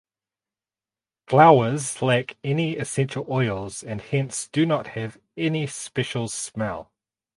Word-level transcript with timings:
Flowers 1.27 2.01
lack 2.01 2.35
any 2.43 2.75
essential 2.75 3.23
oils 3.29 3.83
and 3.83 4.01
hence 4.01 4.47
do 4.47 4.65
not 4.65 4.87
have 4.97 5.19
any 5.37 5.67
special 5.67 6.27
smell. 6.27 6.91